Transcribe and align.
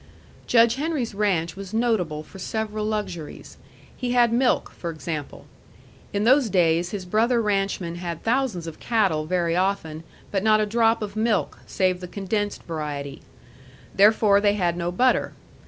Judge 0.47 0.77
Henry's 0.77 1.13
ranch 1.13 1.55
was 1.55 1.75
notable 1.75 2.23
for 2.23 2.39
several 2.39 2.87
luxuries. 2.87 3.57
He 3.95 4.13
had 4.13 4.33
milk, 4.33 4.71
for 4.71 4.89
example. 4.89 5.45
In 6.11 6.23
those 6.23 6.49
days 6.49 6.89
his 6.89 7.05
brother 7.05 7.39
ranchmen 7.39 7.97
had 7.97 8.23
thousands 8.23 8.65
of 8.65 8.79
cattle 8.79 9.27
very 9.27 9.55
often, 9.55 10.03
but 10.31 10.41
not 10.41 10.59
a 10.59 10.65
drop 10.65 11.03
of 11.03 11.15
milk, 11.15 11.59
save 11.67 11.99
the 11.99 12.07
condensed 12.07 12.63
variety. 12.63 13.21
Therefore 13.93 14.41
they 14.41 14.55
had 14.55 14.75
no 14.75 14.91
butter. 14.91 15.33